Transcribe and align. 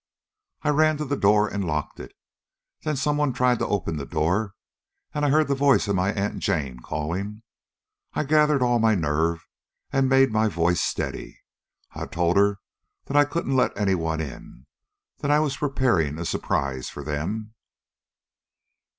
"I 0.63 0.69
ran 0.69 0.97
to 0.97 1.05
the 1.05 1.15
door 1.15 1.47
and 1.47 1.63
locked 1.63 1.99
it. 1.99 2.15
Then 2.81 2.95
someone 2.95 3.33
tried 3.33 3.59
to 3.59 3.67
open 3.67 3.97
the 3.97 4.05
door, 4.07 4.55
and 5.13 5.23
I 5.23 5.29
heard 5.29 5.47
the 5.47 5.53
voice 5.53 5.87
of 5.87 5.95
my 5.95 6.11
Aunt 6.11 6.39
Jane 6.39 6.79
calling. 6.79 7.43
I 8.13 8.23
gathered 8.23 8.63
all 8.63 8.79
my 8.79 8.95
nerve 8.95 9.47
and 9.93 10.09
made 10.09 10.31
my 10.31 10.47
voice 10.47 10.81
steady. 10.81 11.39
I 11.91 12.07
told 12.07 12.35
her 12.37 12.59
that 13.05 13.15
I 13.15 13.25
couldn't 13.25 13.55
let 13.55 13.77
anyone 13.77 14.19
in, 14.21 14.65
that 15.19 15.29
I 15.29 15.39
was 15.39 15.57
preparing 15.57 16.17
a 16.17 16.25
surprise 16.25 16.89
for 16.89 17.03
them. 17.03 17.53